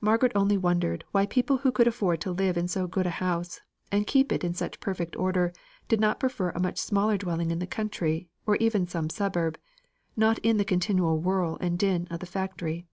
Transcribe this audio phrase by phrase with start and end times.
[0.00, 3.60] Margaret only wondered why people who could afford to live in so good a house,
[3.90, 5.52] and keep it in such perfect order,
[5.88, 9.58] did not prefer a much smaller dwelling in the country, or even some suburb;
[10.16, 12.86] not in the continual whirl and din of the factory.